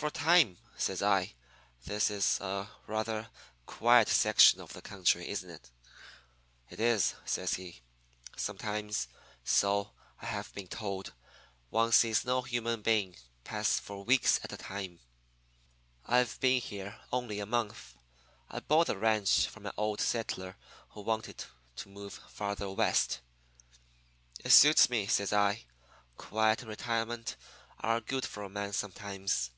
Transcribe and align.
"'For 0.00 0.06
a 0.06 0.10
time,' 0.10 0.56
says 0.78 1.02
I. 1.02 1.34
'This 1.84 2.08
is 2.10 2.40
a 2.40 2.70
rather 2.86 3.28
quiet 3.66 4.08
section 4.08 4.58
of 4.62 4.72
the 4.72 4.80
country, 4.80 5.28
isn't 5.28 5.50
it?' 5.50 5.70
"'It 6.70 6.80
is,' 6.80 7.12
says 7.26 7.52
he. 7.52 7.82
'Sometimes 8.34 9.08
so 9.44 9.90
I 10.22 10.24
have 10.24 10.54
been 10.54 10.68
told 10.68 11.12
one 11.68 11.92
sees 11.92 12.24
no 12.24 12.40
human 12.40 12.80
being 12.80 13.14
pass 13.44 13.78
for 13.78 14.02
weeks 14.02 14.40
at 14.42 14.54
a 14.54 14.56
time. 14.56 15.00
I've 16.06 16.40
been 16.40 16.62
here 16.62 16.98
only 17.12 17.38
a 17.38 17.44
month. 17.44 17.94
I 18.48 18.60
bought 18.60 18.86
the 18.86 18.96
ranch 18.96 19.48
from 19.48 19.66
an 19.66 19.72
old 19.76 20.00
settler 20.00 20.56
who 20.92 21.02
wanted 21.02 21.44
to 21.76 21.90
move 21.90 22.14
farther 22.30 22.70
west.' 22.70 23.20
"'It 24.42 24.50
suits 24.50 24.88
me,' 24.88 25.08
says 25.08 25.30
I. 25.34 25.66
'Quiet 26.16 26.60
and 26.60 26.70
retirement 26.70 27.36
are 27.80 28.00
good 28.00 28.24
for 28.24 28.42
a 28.42 28.48
man 28.48 28.72
sometimes. 28.72 29.50